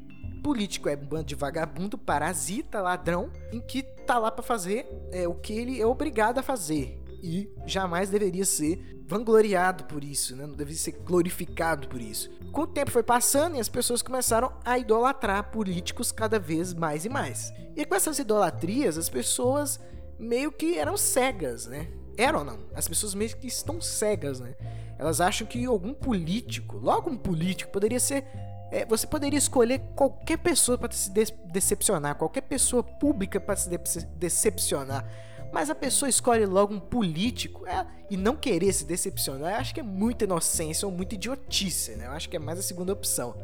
Político 0.43 0.87
é 0.87 0.95
um 0.95 1.05
bando 1.05 1.25
de 1.25 1.35
vagabundo, 1.35 1.97
parasita, 1.97 2.81
ladrão, 2.81 3.31
em 3.51 3.59
que 3.59 3.81
tá 3.81 4.19
lá 4.19 4.31
para 4.31 4.43
fazer 4.43 4.85
é, 5.11 5.27
o 5.27 5.33
que 5.33 5.53
ele 5.53 5.81
é 5.81 5.85
obrigado 5.85 6.37
a 6.37 6.43
fazer 6.43 7.06
e 7.27 7.49
jamais 7.65 8.09
deveria 8.09 8.45
ser 8.45 9.03
vangloriado 9.05 9.83
por 9.85 10.03
isso, 10.03 10.35
né? 10.35 10.45
não 10.45 10.55
deveria 10.55 10.79
ser 10.79 10.91
glorificado 10.91 11.87
por 11.87 12.01
isso. 12.01 12.29
Com 12.51 12.61
o 12.61 12.67
tempo 12.67 12.91
foi 12.91 13.03
passando 13.03 13.55
e 13.55 13.59
as 13.59 13.69
pessoas 13.69 14.01
começaram 14.01 14.53
a 14.63 14.77
idolatrar 14.77 15.51
políticos 15.51 16.11
cada 16.11 16.39
vez 16.39 16.73
mais 16.73 17.05
e 17.05 17.09
mais. 17.09 17.53
E 17.75 17.85
com 17.85 17.95
essas 17.95 18.19
idolatrias, 18.19 18.97
as 18.97 19.09
pessoas 19.09 19.79
meio 20.17 20.51
que 20.51 20.77
eram 20.77 20.97
cegas, 20.97 21.67
né? 21.67 21.87
Eram 22.17 22.43
não. 22.43 22.59
As 22.73 22.87
pessoas 22.87 23.13
meio 23.13 23.35
que 23.35 23.47
estão 23.47 23.79
cegas, 23.79 24.39
né? 24.39 24.55
Elas 24.97 25.21
acham 25.21 25.45
que 25.45 25.63
algum 25.65 25.93
político, 25.93 26.77
logo 26.77 27.09
um 27.09 27.17
político, 27.17 27.71
poderia 27.71 27.99
ser. 27.99 28.25
É, 28.71 28.85
você 28.85 29.05
poderia 29.07 29.37
escolher 29.37 29.79
qualquer 29.95 30.37
pessoa 30.37 30.77
para 30.77 30.91
se 30.91 31.09
de 31.11 31.25
decepcionar, 31.45 32.15
qualquer 32.15 32.41
pessoa 32.41 32.83
pública 32.83 33.39
para 33.39 33.55
se 33.55 33.69
de 33.69 33.77
decepcionar. 34.15 35.05
Mas 35.51 35.69
a 35.69 35.75
pessoa 35.75 36.09
escolhe 36.09 36.45
logo 36.45 36.73
um 36.73 36.79
político 36.79 37.65
é, 37.65 37.85
e 38.09 38.17
não 38.17 38.35
querer 38.35 38.73
se 38.73 38.85
decepcionar, 38.85 39.53
eu 39.53 39.57
acho 39.57 39.73
que 39.73 39.79
é 39.79 39.83
muita 39.83 40.25
inocência 40.25 40.87
ou 40.87 40.91
muita 40.91 41.15
idiotice, 41.15 41.95
né? 41.95 42.07
Eu 42.07 42.11
acho 42.11 42.29
que 42.29 42.35
é 42.35 42.39
mais 42.39 42.59
a 42.59 42.63
segunda 42.63 42.93
opção. 42.93 43.35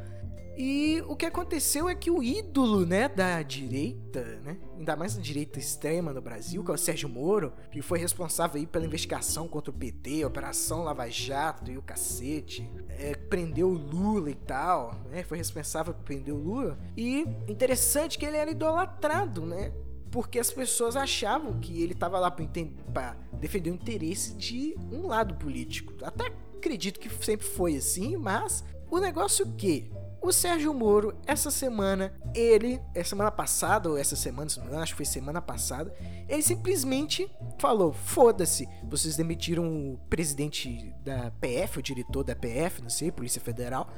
E 0.55 1.01
o 1.07 1.15
que 1.15 1.25
aconteceu 1.25 1.89
é 1.89 1.95
que 1.95 2.11
o 2.11 2.21
ídolo, 2.21 2.85
né, 2.85 3.09
da 3.09 3.41
direita, 3.41 4.21
né, 4.43 4.57
ainda 4.77 4.95
mais 4.95 5.15
da 5.15 5.21
direita 5.21 5.57
extrema 5.57 6.13
no 6.13 6.21
Brasil, 6.21 6.63
que 6.63 6.69
é 6.69 6.73
o 6.75 6.77
Sérgio 6.77 7.09
Moro, 7.09 7.53
que 7.71 7.81
foi 7.81 7.97
responsável 7.97 8.59
aí 8.59 8.67
pela 8.67 8.85
investigação 8.85 9.47
contra 9.47 9.71
o 9.71 9.73
PT, 9.73 10.23
Operação 10.23 10.83
Lava 10.83 11.09
Jato 11.09 11.71
e 11.71 11.77
o 11.77 11.81
cacete, 11.81 12.69
é, 12.87 13.15
prendeu 13.15 13.69
o 13.69 13.73
Lula 13.73 14.29
e 14.29 14.35
tal, 14.35 14.93
né, 15.09 15.23
foi 15.23 15.39
responsável 15.39 15.91
por 15.91 16.03
prender 16.03 16.33
o 16.33 16.37
Lula. 16.37 16.77
E 16.95 17.21
interessante 17.47 18.19
que 18.19 18.25
ele 18.25 18.37
era 18.37 18.51
idolatrado, 18.51 19.43
né, 19.47 19.73
porque 20.13 20.37
as 20.37 20.51
pessoas 20.51 20.95
achavam 20.95 21.59
que 21.59 21.81
ele 21.81 21.93
estava 21.93 22.19
lá 22.19 22.29
para 22.29 23.17
defender 23.33 23.71
o 23.71 23.73
interesse 23.73 24.35
de 24.35 24.75
um 24.91 25.07
lado 25.07 25.33
político. 25.33 25.91
Até 26.03 26.31
acredito 26.55 26.99
que 26.99 27.09
sempre 27.25 27.47
foi 27.47 27.75
assim, 27.77 28.15
mas 28.15 28.63
o 28.91 28.99
negócio 28.99 29.43
é 29.43 29.57
que 29.57 29.91
o 30.21 30.31
Sérgio 30.31 30.71
Moro, 30.71 31.15
essa 31.25 31.49
semana, 31.49 32.13
ele, 32.35 32.79
é 32.93 33.03
semana 33.03 33.31
passada, 33.31 33.89
ou 33.89 33.97
essa 33.97 34.15
semana, 34.15 34.47
se 34.47 34.57
não 34.57 34.65
me 34.65 34.69
engano, 34.69 34.83
acho 34.83 34.93
que 34.93 34.97
foi 34.97 35.05
semana 35.05 35.41
passada, 35.41 35.91
ele 36.29 36.43
simplesmente 36.43 37.27
falou: 37.57 37.91
foda-se, 37.91 38.69
vocês 38.87 39.17
demitiram 39.17 39.65
o 39.65 39.97
presidente 40.11 40.93
da 41.03 41.31
PF, 41.41 41.79
o 41.79 41.81
diretor 41.81 42.23
da 42.23 42.35
PF, 42.35 42.83
não 42.83 42.89
sei, 42.89 43.11
Polícia 43.11 43.41
Federal. 43.41 43.89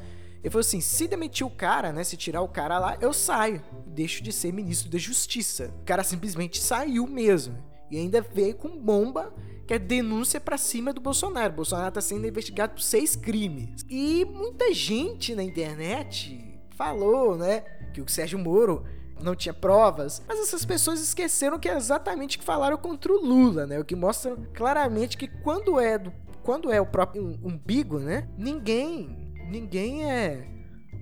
Ele 0.45 0.51
falou 0.51 0.61
assim: 0.61 0.79
se 0.79 1.07
demitir 1.07 1.45
o 1.45 1.49
cara, 1.49 1.91
né? 1.91 2.03
Se 2.03 2.15
tirar 2.15 2.41
o 2.41 2.47
cara 2.47 2.77
lá, 2.77 2.95
eu 3.01 3.11
saio. 3.11 3.63
Deixo 3.87 4.21
de 4.21 4.31
ser 4.31 4.53
ministro 4.53 4.91
da 4.91 4.97
Justiça. 4.99 5.73
O 5.81 5.85
cara 5.85 6.03
simplesmente 6.03 6.61
saiu 6.61 7.07
mesmo. 7.07 7.57
E 7.89 7.97
ainda 7.97 8.21
veio 8.21 8.53
com 8.53 8.77
bomba 8.77 9.33
que 9.65 9.73
é 9.73 9.79
denúncia 9.79 10.39
para 10.39 10.55
cima 10.55 10.93
do 10.93 11.01
Bolsonaro. 11.01 11.51
O 11.51 11.55
Bolsonaro 11.55 11.91
tá 11.91 11.99
sendo 11.99 12.27
investigado 12.27 12.75
por 12.75 12.81
seis 12.83 13.15
crimes. 13.15 13.83
E 13.89 14.23
muita 14.23 14.71
gente 14.71 15.33
na 15.33 15.43
internet 15.43 16.59
falou, 16.75 17.35
né, 17.35 17.61
que 17.91 17.99
o 17.99 18.07
Sérgio 18.07 18.37
Moro 18.37 18.85
não 19.19 19.35
tinha 19.35 19.53
provas, 19.53 20.21
mas 20.27 20.39
essas 20.39 20.63
pessoas 20.63 21.01
esqueceram 21.01 21.57
que 21.57 21.67
é 21.67 21.75
exatamente 21.75 22.37
o 22.37 22.39
que 22.39 22.45
falaram 22.45 22.77
contra 22.77 23.11
o 23.11 23.25
Lula, 23.25 23.65
né? 23.65 23.79
O 23.79 23.85
que 23.85 23.95
mostra 23.95 24.35
claramente 24.53 25.17
que 25.17 25.27
quando 25.27 25.79
é 25.79 25.97
do, 25.97 26.13
quando 26.43 26.71
é 26.71 26.79
o 26.79 26.85
próprio 26.85 27.39
umbigo, 27.43 27.97
né? 27.97 28.27
Ninguém 28.37 29.24
ninguém 29.49 30.05
é 30.09 30.47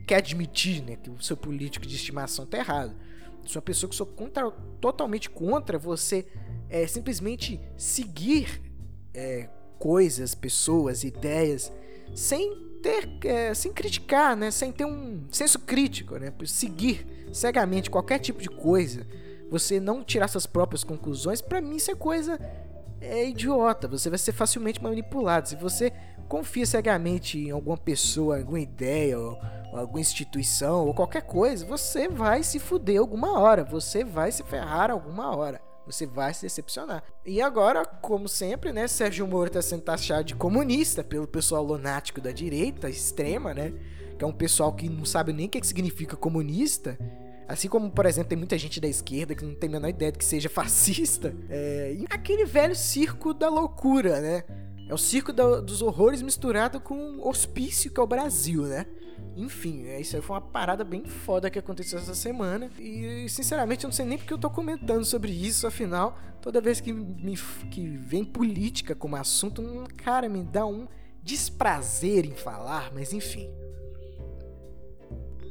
quer 0.05 0.17
admitir, 0.17 0.83
né, 0.83 0.97
que 0.97 1.09
o 1.09 1.21
seu 1.21 1.37
político 1.37 1.85
de 1.85 1.95
estimação 1.95 2.45
tá 2.45 2.57
errado. 2.57 2.93
Sou 3.45 3.59
uma 3.59 3.65
pessoa 3.65 3.89
que 3.89 3.95
sou 3.95 4.05
contra, 4.05 4.49
totalmente 4.79 5.29
contra 5.29 5.77
você 5.77 6.25
é, 6.69 6.87
simplesmente 6.87 7.59
seguir 7.77 8.61
é, 9.13 9.49
coisas, 9.79 10.33
pessoas, 10.33 11.03
ideias, 11.03 11.71
sem 12.15 12.79
ter, 12.81 13.09
é, 13.25 13.53
sem 13.53 13.71
criticar, 13.71 14.35
né? 14.35 14.49
Sem 14.49 14.71
ter 14.71 14.85
um 14.85 15.25
senso 15.29 15.59
crítico, 15.59 16.17
né? 16.17 16.33
Seguir 16.45 17.05
cegamente 17.31 17.89
qualquer 17.89 18.19
tipo 18.19 18.41
de 18.41 18.49
coisa, 18.49 19.05
você 19.49 19.79
não 19.79 20.03
tirar 20.03 20.27
suas 20.27 20.45
próprias 20.45 20.83
conclusões, 20.83 21.41
para 21.41 21.61
mim 21.61 21.75
isso 21.75 21.91
é 21.91 21.95
coisa 21.95 22.39
é 23.03 23.27
idiota. 23.27 23.87
Você 23.87 24.09
vai 24.09 24.17
ser 24.17 24.31
facilmente 24.31 24.81
manipulado. 24.81 25.49
Se 25.49 25.55
você 25.55 25.91
confia 26.33 26.65
cegamente 26.65 27.37
em 27.37 27.51
alguma 27.51 27.77
pessoa, 27.77 28.39
alguma 28.39 28.59
ideia, 28.59 29.19
ou, 29.19 29.39
ou 29.71 29.77
alguma 29.77 29.99
instituição, 29.99 30.87
ou 30.87 30.91
qualquer 30.91 31.21
coisa, 31.21 31.63
você 31.63 32.07
vai 32.07 32.41
se 32.41 32.57
fuder 32.57 32.99
alguma 32.99 33.37
hora. 33.37 33.63
Você 33.63 34.03
vai 34.03 34.31
se 34.31 34.41
ferrar 34.41 34.89
alguma 34.89 35.35
hora. 35.35 35.61
Você 35.85 36.07
vai 36.07 36.33
se 36.33 36.41
decepcionar. 36.41 37.03
E 37.23 37.39
agora, 37.39 37.85
como 37.85 38.27
sempre, 38.27 38.73
né, 38.73 38.87
Sérgio 38.87 39.27
Moro 39.27 39.45
está 39.45 39.61
sendo 39.61 39.83
taxado 39.83 40.23
de 40.23 40.33
comunista 40.33 41.03
pelo 41.03 41.27
pessoal 41.27 41.63
lunático 41.63 42.19
da 42.19 42.31
direita 42.31 42.89
extrema, 42.89 43.53
né? 43.53 43.71
Que 44.17 44.25
é 44.25 44.27
um 44.27 44.33
pessoal 44.33 44.73
que 44.73 44.89
não 44.89 45.05
sabe 45.05 45.33
nem 45.33 45.45
o 45.45 45.49
que 45.49 45.63
significa 45.63 46.17
comunista. 46.17 46.97
Assim 47.47 47.67
como, 47.67 47.91
por 47.91 48.07
exemplo, 48.07 48.29
tem 48.29 48.37
muita 48.39 48.57
gente 48.57 48.81
da 48.81 48.87
esquerda 48.87 49.35
que 49.35 49.45
não 49.45 49.53
tem 49.53 49.69
a 49.69 49.73
menor 49.73 49.89
ideia 49.89 50.11
de 50.11 50.17
que 50.17 50.25
seja 50.25 50.49
fascista. 50.49 51.35
É, 51.47 51.93
e 51.95 52.07
aquele 52.09 52.43
velho 52.43 52.75
circo 52.75 53.35
da 53.35 53.49
loucura, 53.49 54.19
né? 54.19 54.43
É 54.87 54.93
o 54.93 54.97
circo 54.97 55.31
da, 55.31 55.61
dos 55.61 55.81
horrores 55.81 56.21
misturado 56.21 56.79
com 56.79 57.17
o 57.17 57.27
hospício 57.27 57.91
que 57.91 57.99
é 57.99 58.03
o 58.03 58.07
Brasil, 58.07 58.63
né? 58.63 58.85
Enfim, 59.35 59.87
é, 59.87 59.99
isso 59.99 60.15
aí 60.15 60.21
foi 60.21 60.35
uma 60.35 60.41
parada 60.41 60.83
bem 60.83 61.05
foda 61.05 61.49
que 61.49 61.57
aconteceu 61.57 61.97
essa 61.97 62.13
semana. 62.13 62.69
E 62.77 63.27
sinceramente 63.29 63.83
eu 63.83 63.87
não 63.87 63.93
sei 63.93 64.05
nem 64.05 64.17
porque 64.17 64.33
eu 64.33 64.37
tô 64.37 64.49
comentando 64.49 65.03
sobre 65.05 65.31
isso, 65.31 65.65
afinal, 65.65 66.17
toda 66.41 66.61
vez 66.61 66.79
que, 66.79 66.93
me, 66.93 67.35
que 67.71 67.97
vem 67.97 68.23
política 68.23 68.93
como 68.93 69.15
assunto, 69.15 69.61
hum, 69.61 69.85
cara, 69.97 70.29
me 70.29 70.43
dá 70.43 70.65
um 70.65 70.87
desprazer 71.21 72.25
em 72.25 72.35
falar, 72.35 72.91
mas 72.93 73.13
enfim. 73.13 73.49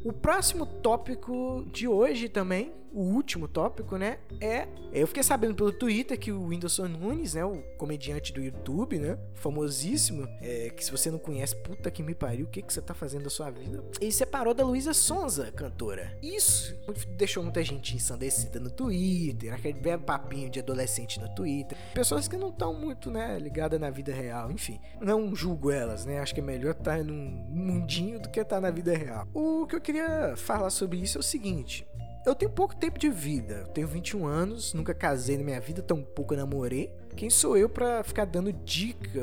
O 0.05 0.13
próximo 0.13 0.67
tópico 0.67 1.65
de 1.73 1.89
hoje 1.89 2.29
também 2.29 2.73
o 2.93 3.01
último 3.01 3.49
tópico, 3.49 3.97
né, 3.97 4.19
é... 4.41 4.69
Eu 4.93 5.07
fiquei 5.07 5.23
sabendo 5.23 5.55
pelo 5.55 5.73
Twitter 5.73 6.19
que 6.19 6.31
o 6.31 6.49
Whindersson 6.49 6.87
Nunes, 6.87 7.35
né, 7.35 7.45
o 7.45 7.63
comediante 7.79 8.33
do 8.33 8.43
YouTube, 8.43 8.99
né, 8.99 9.19
famosíssimo, 9.35 10.29
é, 10.41 10.71
que 10.71 10.85
se 10.85 10.91
você 10.91 11.11
não 11.11 11.19
conhece, 11.19 11.57
puta 11.57 11.91
que 11.91 12.03
me 12.03 12.15
pariu, 12.15 12.47
o 12.47 12.49
que, 12.49 12.61
que 12.61 12.73
você 12.73 12.83
tá 12.83 12.93
fazendo 12.93 13.25
da 13.25 13.31
sua 13.31 13.51
vida? 13.51 13.83
Ele 14.01 14.13
separou 14.13 14.53
da 14.53 14.65
Luísa 14.65 14.93
Sonza, 14.93 15.51
cantora. 15.51 16.17
Isso 16.23 16.77
deixou 17.17 17.43
muita 17.43 17.63
gente 17.65 17.97
ensandecida 17.97 18.61
no 18.61 18.71
Twitter, 18.71 19.55
aquele 19.55 19.81
velho 19.81 20.03
papinho 20.03 20.51
de 20.51 20.61
adolescente 20.61 21.19
no 21.19 21.35
Twitter. 21.35 21.77
Pessoas 21.95 22.29
que 22.29 22.37
não 22.37 22.51
estão 22.51 22.75
muito, 22.75 23.11
né, 23.11 23.39
ligadas 23.39 23.81
na 23.81 23.89
vida 23.89 24.13
real, 24.13 24.51
enfim. 24.51 24.79
Não 25.01 25.35
julgo 25.35 25.71
elas, 25.71 26.05
né, 26.05 26.21
acho 26.21 26.35
que 26.35 26.41
é 26.41 26.45
melhor 26.45 26.73
estar 26.73 26.99
tá 26.99 27.03
num 27.03 27.47
mundinho 27.49 28.21
do 28.21 28.29
que 28.29 28.41
estar 28.41 28.57
tá 28.57 28.61
na 28.61 28.71
vida 28.71 28.95
real. 28.97 29.27
O 29.33 29.67
que 29.67 29.75
eu 29.75 29.81
queria 29.81 30.35
falar 30.37 30.69
sobre 30.69 30.99
isso 30.99 31.17
é 31.17 31.21
o 31.21 31.25
seguinte 31.25 31.87
eu 32.25 32.35
tenho 32.35 32.51
pouco 32.51 32.77
tempo 32.77 32.99
de 32.99 33.09
vida. 33.09 33.65
Eu 33.67 33.67
tenho 33.69 33.89
21 33.89 34.27
anos, 34.27 34.73
nunca 34.75 34.95
casei 34.95 35.37
na 35.37 35.45
minha 35.45 35.61
vida, 35.61 35.83
tão 35.83 36.03
pouco 36.03 36.35
namorei. 36.35 36.93
Quem 37.17 37.29
sou 37.29 37.57
eu 37.57 37.69
para 37.69 38.03
ficar 38.05 38.25
dando 38.25 38.53
dica, 38.53 39.21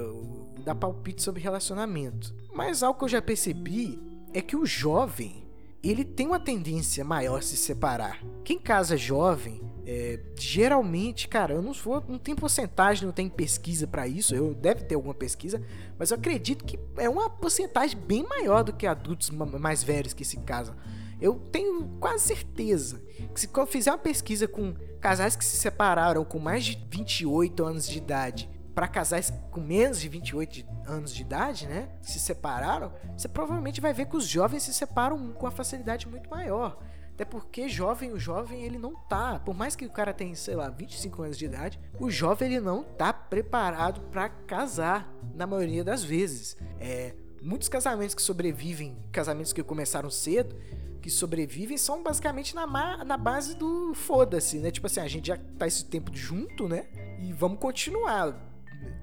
dar 0.64 0.76
palpite 0.76 1.22
sobre 1.22 1.42
relacionamento? 1.42 2.34
Mas 2.54 2.84
algo 2.84 3.00
que 3.00 3.06
eu 3.06 3.10
já 3.10 3.22
percebi 3.22 4.00
é 4.34 4.42
que 4.42 4.56
o 4.56 4.66
jovem, 4.66 5.48
ele 5.82 6.04
tem 6.04 6.28
uma 6.28 6.40
tendência 6.40 7.04
maior 7.04 7.40
a 7.40 7.42
se 7.42 7.56
separar. 7.56 8.22
Quem 8.44 8.60
casa 8.60 8.98
jovem, 8.98 9.62
é, 9.86 10.20
geralmente, 10.38 11.28
cara, 11.28 11.54
eu 11.54 11.62
não 11.62 11.74
vou, 11.74 12.04
não 12.08 12.20
tem 12.20 12.36
porcentagem, 12.36 13.06
não 13.06 13.14
tem 13.14 13.30
pesquisa 13.30 13.88
para 13.88 14.08
isso. 14.08 14.36
Eu 14.36 14.54
deve 14.54 14.84
ter 14.84 14.96
alguma 14.96 15.16
pesquisa, 15.16 15.62
mas 15.98 16.12
eu 16.12 16.18
acredito 16.18 16.66
que 16.66 16.78
é 16.98 17.10
uma 17.10 17.30
porcentagem 17.30 17.98
bem 17.98 18.24
maior 18.28 18.64
do 18.64 18.74
que 18.74 18.86
adultos 18.86 19.30
mais 19.30 19.82
velhos 19.82 20.14
que 20.14 20.26
se 20.26 20.38
casam. 20.42 20.76
Eu 21.22 21.36
tenho 21.52 21.88
quase 22.00 22.26
certeza 22.26 23.02
que 23.34 23.40
se 23.40 23.50
eu 23.54 23.66
fizer 23.66 23.92
uma 23.92 23.98
pesquisa 23.98 24.48
com 24.48 24.74
casais 25.02 25.36
que 25.36 25.44
se 25.44 25.58
separaram 25.58 26.24
com 26.24 26.40
mais 26.40 26.66
de 26.66 26.88
28 26.90 27.66
anos 27.66 27.88
de 27.88 27.98
idade 27.98 28.50
para 28.74 28.88
casais 28.88 29.34
com 29.52 29.60
menos 29.60 30.00
de 30.00 30.08
28 30.08 30.66
anos 30.88 31.14
de 31.14 31.22
idade, 31.22 31.68
né, 31.68 31.90
se 32.02 32.20
separaram, 32.20 32.94
você 33.18 33.28
provavelmente 33.28 33.82
vai 33.82 33.94
ver 33.94 34.06
que 34.06 34.16
os 34.16 34.26
jovens 34.26 34.64
se 34.64 34.74
separam 34.74 35.34
com 35.34 35.46
uma 35.46 35.52
facilidade 35.52 36.08
muito 36.08 36.30
maior. 36.30 36.80
Até 37.14 37.26
porque 37.26 37.68
jovem, 37.68 38.14
o 38.14 38.18
jovem 38.18 38.62
ele 38.64 38.78
não 38.78 38.96
tá, 38.96 39.38
por 39.40 39.54
mais 39.54 39.76
que 39.76 39.86
o 39.86 39.92
cara 39.92 40.14
tenha, 40.14 40.34
sei 40.34 40.56
lá, 40.56 40.70
25 40.70 41.22
anos 41.22 41.38
de 41.38 41.44
idade, 41.44 41.78
o 42.00 42.10
jovem 42.10 42.48
ele 42.54 42.62
não 42.62 42.82
tá 42.82 43.12
preparado 43.12 44.00
para 44.10 44.30
casar 44.30 45.14
na 45.36 45.46
maioria 45.46 45.84
das 45.84 46.02
vezes. 46.02 46.56
É, 46.80 47.14
muitos 47.42 47.68
casamentos 47.68 48.16
que 48.16 48.22
sobrevivem, 48.22 48.98
casamentos 49.12 49.52
que 49.52 49.62
começaram 49.62 50.10
cedo, 50.10 50.56
que 51.02 51.10
sobrevivem 51.10 51.78
são 51.78 52.04
basicamente 52.04 52.54
na, 52.54 52.66
na 53.04 53.18
base 53.18 53.56
do 53.56 53.94
foda-se, 53.94 54.60
né? 54.60 54.72
Tipo 54.72 54.88
assim, 54.88 55.00
a 55.00 55.08
gente 55.08 55.28
já 55.28 55.38
tá 55.58 55.68
esse 55.68 55.86
tempo 55.86 56.12
junto, 56.14 56.68
né? 56.68 56.88
E 57.20 57.34
vamos 57.34 57.60
continuar. 57.60 58.48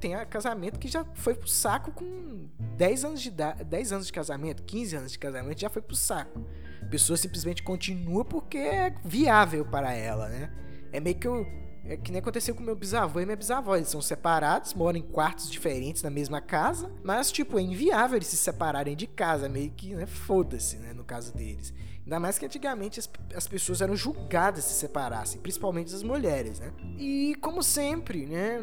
Tem 0.01 0.13
casamento 0.27 0.79
que 0.79 0.89
já 0.89 1.05
foi 1.15 1.35
pro 1.35 1.49
saco 1.49 1.93
com 1.93 2.49
10 2.77 3.05
anos 3.05 3.21
de 3.23 3.31
10 3.31 3.93
anos 3.93 4.07
de 4.07 4.13
casamento, 4.13 4.63
15 4.63 4.97
anos 4.97 5.13
de 5.13 5.19
casamento, 5.19 5.61
já 5.61 5.71
foi 5.71 5.83
pro 5.83 5.97
saco. 5.97 6.45
A 6.83 6.87
pessoa 6.87 7.17
simplesmente 7.17 7.63
continua 7.63 8.25
porque 8.25 8.59
é 8.59 8.95
viável 9.05 9.65
para 9.65 9.93
ela, 9.93 10.29
né? 10.29 10.53
É 10.93 11.01
meio 11.01 11.17
que 11.17 11.29
o 11.29 11.66
é 11.89 11.97
que 11.97 12.11
nem 12.11 12.21
aconteceu 12.21 12.55
com 12.55 12.63
meu 12.63 12.75
bisavô 12.75 13.21
e 13.21 13.25
minha 13.25 13.37
bisavó. 13.37 13.77
Eles 13.77 13.89
são 13.89 14.03
separados, 14.03 14.75
moram 14.75 14.99
em 14.99 15.03
quartos 15.03 15.51
diferentes 15.51 16.03
na 16.03 16.11
mesma 16.11 16.41
casa, 16.41 16.91
mas, 17.03 17.31
tipo, 17.31 17.59
é 17.59 17.63
inviável 17.63 18.17
eles 18.17 18.29
se 18.29 18.37
separarem 18.37 18.97
de 18.97 19.07
casa, 19.07 19.49
meio 19.49 19.71
que, 19.71 19.95
né, 19.95 20.07
foda-se, 20.07 20.77
né, 20.79 20.93
no 20.93 21.05
caso 21.05 21.35
deles. 21.35 21.73
Ainda 22.07 22.21
mais 22.21 22.39
que 22.39 22.47
antigamente 22.47 23.01
as, 23.01 23.11
as 23.35 23.49
pessoas 23.49 23.81
eram 23.81 23.97
julgadas 23.97 24.63
se 24.63 24.75
separassem, 24.75 25.41
principalmente 25.41 25.93
as 25.93 26.05
mulheres, 26.05 26.61
né? 26.61 26.71
E 26.97 27.35
como 27.41 27.65
sempre, 27.65 28.27
né, 28.27 28.61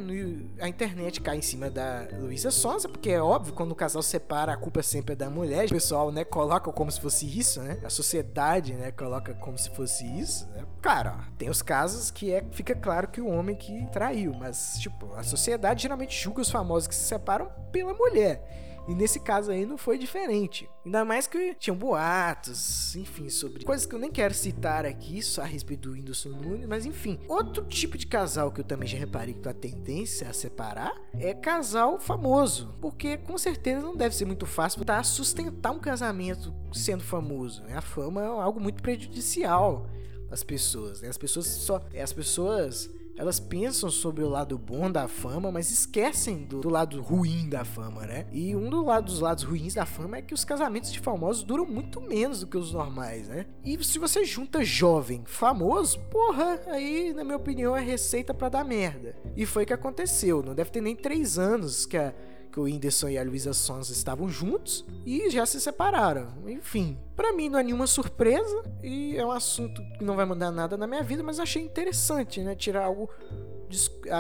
a 0.62 0.70
internet 0.70 1.20
cai 1.20 1.38
em 1.38 1.42
cima 1.42 1.70
da 1.70 2.08
Luísa 2.14 2.50
Sonza, 2.52 2.88
porque 2.88 3.10
é 3.10 3.22
óbvio, 3.22 3.54
quando 3.54 3.74
o 3.74 3.76
casal 3.76 4.02
separa, 4.02 4.54
a 4.54 4.58
culpa 4.58 4.82
sempre 4.82 5.12
é 5.12 5.16
da 5.18 5.30
mulher. 5.30 5.66
O 5.66 5.70
pessoal, 5.70 6.10
né, 6.10 6.24
coloca 6.24 6.72
como 6.72 6.90
se 6.90 7.02
fosse 7.02 7.26
isso, 7.38 7.62
né? 7.62 7.80
A 7.84 7.90
sociedade, 7.90 8.76
né, 8.76 8.92
coloca 8.92 9.34
como 9.34 9.58
se 9.58 9.70
fosse 9.72 10.06
isso, 10.06 10.48
né? 10.52 10.64
Cara, 10.82 11.28
tem 11.38 11.50
os 11.50 11.62
casos 11.62 12.10
que 12.10 12.32
é, 12.32 12.46
fica 12.52 12.74
claro 12.74 13.10
que 13.10 13.20
o 13.20 13.28
homem 13.28 13.58
que 13.58 13.86
traiu, 13.92 14.34
mas, 14.34 14.78
tipo, 14.80 15.14
a 15.16 15.24
sociedade 15.24 15.82
geralmente 15.84 16.18
julga 16.18 16.42
os 16.42 16.50
famosos 16.50 16.88
que 16.88 16.96
se 16.96 17.04
separam 17.04 17.52
pela 17.74 17.94
mulher. 17.94 18.73
E 18.88 18.94
nesse 18.94 19.20
caso 19.20 19.52
aí 19.52 19.66
não 19.66 19.78
foi 19.78 19.98
diferente. 19.98 20.70
Ainda 20.86 21.06
mais 21.06 21.26
que 21.28 21.56
tinham 21.56 21.76
boatos, 21.76 22.96
enfim, 22.96 23.30
sobre 23.30 23.64
coisas 23.64 23.86
que 23.86 23.96
eu 23.96 24.00
nem 24.00 24.12
quero 24.12 24.34
citar 24.34 24.86
aqui, 24.86 25.22
só 25.22 25.42
a 25.42 25.46
respeito 25.46 25.90
do 25.90 25.94
Whindersson 25.94 26.30
Nunes, 26.30 26.68
mas 26.68 26.86
enfim. 26.86 27.18
Outro 27.28 27.64
tipo 27.66 27.98
de 27.98 28.06
casal 28.06 28.52
que 28.52 28.60
eu 28.60 28.66
também 28.66 28.88
já 28.88 28.98
reparei 28.98 29.34
que 29.34 29.48
a 29.48 29.54
tendência 29.54 30.28
a 30.28 30.34
separar 30.34 30.94
é 31.14 31.34
casal 31.34 32.00
famoso. 32.00 32.76
Porque 32.82 33.18
com 33.18 33.38
certeza 33.38 33.82
não 33.86 33.96
deve 33.96 34.16
ser 34.16 34.26
muito 34.26 34.46
fácil 34.46 34.80
tentar 34.80 35.04
sustentar 35.04 35.72
um 35.72 35.80
casamento 35.80 36.54
sendo 36.74 37.04
famoso. 37.04 37.64
Né? 37.64 37.78
A 37.78 37.82
fama 37.82 38.22
é 38.22 38.26
algo 38.26 38.60
muito 38.60 38.82
prejudicial 38.84 39.88
às 40.30 40.44
pessoas. 40.44 41.02
Né? 41.02 41.08
As 41.08 41.18
pessoas 41.18 41.46
só. 41.46 41.82
As 42.02 42.12
pessoas 42.12 42.90
elas 43.16 43.40
pensam 43.40 43.90
sobre 43.90 44.24
o 44.24 44.30
lado 44.30 44.58
bom 44.58 44.92
da 44.92 45.08
fama, 45.08 45.52
mas 45.52 45.70
esquecem 45.70 46.44
do, 46.46 46.62
do, 46.62 46.70
lado 46.70 47.02
ruim 47.02 47.48
da 47.48 47.64
fama, 47.64 48.06
né? 48.06 48.26
E 48.32 48.56
um 48.56 48.70
do 48.70 48.84
lado, 48.84 49.06
dos 49.06 49.20
lados 49.20 49.44
ruins 49.44 49.76
da 49.76 49.86
fama 49.86 50.18
é 50.18 50.22
que 50.22 50.34
os 50.34 50.44
casamentos 50.44 50.92
de 50.92 51.00
famosos 51.00 51.44
duram 51.44 51.66
muito 51.66 52.02
menos 52.02 52.40
do 52.40 52.48
que 52.48 52.58
os 52.58 52.74
normais, 52.74 53.28
né? 53.28 53.46
E 53.64 53.82
se 53.84 54.00
você 54.00 54.26
junta 54.26 54.64
jovem 54.64 55.24
famoso, 55.26 56.00
porra, 56.10 56.62
aí, 56.68 57.14
na 57.14 57.24
minha 57.24 57.38
opinião, 57.38 57.76
é 57.76 57.82
receita 57.82 58.34
para 58.34 58.50
dar 58.50 58.66
merda. 58.66 59.16
E 59.36 59.46
foi 59.46 59.64
o 59.64 59.68
que 59.68 59.74
aconteceu. 59.74 60.42
Não 60.42 60.56
deve 60.56 60.72
ter 60.72 60.82
nem 60.82 60.96
três 60.96 61.38
anos 61.38 61.86
que 61.86 61.98
a 61.98 62.14
que 62.54 62.60
o 62.60 62.64
Whindersson 62.64 63.10
e 63.10 63.18
a 63.18 63.24
Luísa 63.24 63.52
Sons 63.52 63.90
estavam 63.90 64.30
juntos 64.30 64.86
e 65.04 65.28
já 65.32 65.44
se 65.44 65.60
separaram. 65.60 66.28
Enfim, 66.48 67.00
para 67.16 67.34
mim 67.34 67.50
não 67.50 67.58
é 67.58 67.64
nenhuma 67.64 67.88
surpresa 67.88 68.64
e 68.84 69.18
é 69.18 69.26
um 69.26 69.32
assunto 69.32 69.82
que 69.98 70.04
não 70.04 70.16
vai 70.16 70.24
mudar 70.24 70.52
nada 70.52 70.78
na 70.78 70.86
minha 70.86 71.02
vida, 71.02 71.24
mas 71.24 71.40
achei 71.40 71.64
interessante, 71.64 72.42
né? 72.42 72.56
Tirar 72.56 72.86
algo 72.86 73.10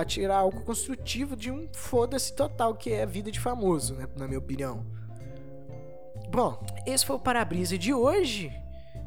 tirar 0.08 0.38
algo 0.38 0.62
construtivo 0.62 1.36
de 1.36 1.52
um 1.52 1.70
foda-se 1.72 2.34
total 2.34 2.74
que 2.74 2.92
é 2.92 3.04
a 3.04 3.06
vida 3.06 3.32
de 3.32 3.40
famoso, 3.40 3.94
né? 3.94 4.08
Na 4.18 4.28
minha 4.28 4.40
opinião. 4.40 4.84
Bom, 6.32 6.60
esse 6.88 7.06
foi 7.06 7.18
o 7.18 7.20
para-brisa 7.20 7.78
de 7.78 7.94
hoje. 7.94 8.52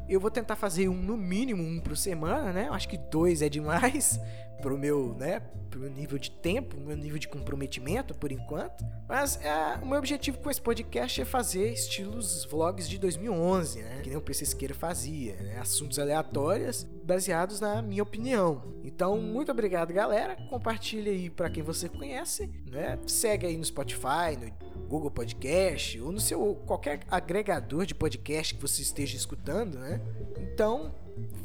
Eu 0.07 0.21
vou 0.21 0.31
tentar 0.31 0.55
fazer 0.55 0.87
um 0.87 0.95
no 0.95 1.17
mínimo 1.17 1.61
um 1.61 1.81
por 1.81 1.97
semana, 1.97 2.53
né? 2.53 2.69
Acho 2.71 2.87
que 2.87 2.97
dois 2.97 3.41
é 3.41 3.49
demais 3.49 4.21
pro 4.61 4.77
meu, 4.77 5.13
né, 5.13 5.41
pro 5.69 5.79
meu 5.79 5.89
nível 5.89 6.17
de 6.17 6.31
tempo, 6.31 6.79
meu 6.79 6.95
nível 6.95 7.19
de 7.19 7.27
comprometimento 7.27 8.13
por 8.13 8.31
enquanto. 8.31 8.85
Mas 9.07 9.39
é, 9.43 9.79
o 9.81 9.85
meu 9.85 9.97
objetivo 9.97 10.37
com 10.39 10.49
esse 10.49 10.61
podcast 10.61 11.21
é 11.21 11.25
fazer 11.25 11.71
estilos 11.71 12.45
vlogs 12.45 12.89
de 12.89 12.97
2011, 12.97 13.81
né, 13.81 13.99
que 14.01 14.09
nem 14.09 14.17
o 14.17 14.21
PC 14.21 14.43
Esqueira 14.43 14.73
fazia, 14.73 15.35
né, 15.37 15.59
assuntos 15.59 15.99
aleatórios 15.99 16.87
baseados 17.03 17.59
na 17.59 17.81
minha 17.81 18.03
opinião. 18.03 18.61
Então, 18.83 19.19
muito 19.19 19.51
obrigado, 19.51 19.93
galera. 19.93 20.35
Compartilha 20.49 21.11
aí 21.11 21.29
para 21.29 21.49
quem 21.49 21.63
você 21.63 21.87
conhece, 21.87 22.49
né? 22.69 22.97
Segue 23.07 23.45
aí 23.45 23.57
no 23.57 23.63
Spotify, 23.63 24.35
no 24.39 24.51
Google 24.87 25.11
Podcast 25.11 25.99
ou 26.01 26.11
no 26.11 26.19
seu 26.19 26.55
qualquer 26.65 27.01
agregador 27.09 27.85
de 27.85 27.95
podcast 27.95 28.55
que 28.55 28.61
você 28.61 28.81
esteja 28.81 29.15
escutando, 29.15 29.77
né? 29.77 30.01
Então, 30.37 30.93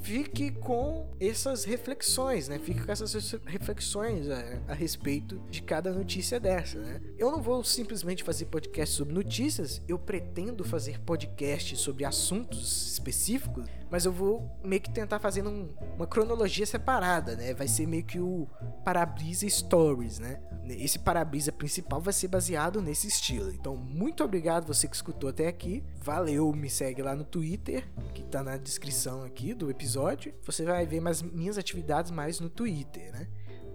fique 0.03 0.51
com 0.51 1.09
essas 1.21 1.65
reflexões, 1.65 2.49
né? 2.49 2.59
Fique 2.59 2.85
com 2.85 2.91
essas 2.91 3.13
reflexões 3.45 4.29
a, 4.29 4.61
a, 4.69 4.75
respeito 4.75 5.41
de 5.51 5.63
cada 5.63 5.93
notícia 5.93 6.41
dessa, 6.41 6.79
né? 6.79 7.01
Eu 7.19 7.31
não 7.31 7.41
vou 7.41 7.63
simplesmente 7.65 8.23
fazer 8.23 8.47
podcast 8.47 8.95
sobre 8.95 9.15
notícias, 9.15 9.81
eu 9.87 9.99
pretendo 9.99 10.65
fazer 10.65 11.01
podcast 11.01 11.77
sobre 11.77 12.05
assuntos 12.05 12.93
específicos, 12.93 13.65
mas 13.91 14.05
eu 14.05 14.13
vou 14.13 14.51
meio 14.65 14.81
que 14.81 14.91
tentar 14.91 15.19
fazer 15.19 15.47
um, 15.47 15.69
uma 15.97 16.07
cronologia 16.07 16.67
separada, 16.67 17.37
né? 17.37 17.55
Vai 17.55 17.69
ser 17.69 17.87
meio 17.87 18.05
que 18.05 18.19
o 18.19 18.49
Parabrisa 18.85 19.49
Stories, 19.49 20.19
né? 20.19 20.41
Esse 20.69 20.99
Parabrisa 20.99 21.53
principal 21.53 22.01
vai 22.01 22.13
ser 22.13 22.29
baseado 22.29 22.81
nesse 22.81 23.07
estilo. 23.07 23.51
Então, 23.53 23.77
muito 23.77 24.23
obrigado 24.25 24.67
você 24.67 24.89
que 24.89 24.95
escutou 24.95 25.29
até 25.29 25.49
aqui. 25.49 25.85
Valeu, 26.01 26.53
me 26.53 26.71
segue 26.71 27.03
lá 27.03 27.15
no 27.15 27.25
Twitter, 27.25 27.85
que 28.15 28.23
tá 28.23 28.43
na 28.43 28.57
descrição 28.57 29.23
aqui 29.25 29.55
do 29.63 29.71
episódio, 29.71 30.35
você 30.43 30.65
vai 30.65 30.85
ver 30.85 31.01
mais 31.01 31.23
minhas 31.23 31.57
atividades 31.57 32.11
mais 32.11 32.41
no 32.41 32.51
Twitter, 32.51 33.13
né? 33.13 33.29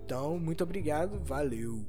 Então, 0.04 0.38
muito 0.38 0.62
obrigado, 0.62 1.18
valeu! 1.24 1.86